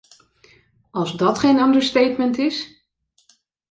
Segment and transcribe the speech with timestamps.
[0.91, 2.85] Als dat geen understatement is!